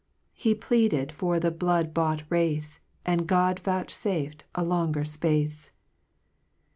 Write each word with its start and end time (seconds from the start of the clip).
He 0.33 0.55
pleaded 0.55 1.11
for 1.11 1.39
the 1.39 1.51
blood 1.51 1.93
bought 1.93 2.23
race, 2.27 2.79
And 3.05 3.27
God 3.27 3.59
vouchfaf'd 3.63 4.45
a 4.55 4.63
longer 4.65 5.01
fpacc 5.03 5.69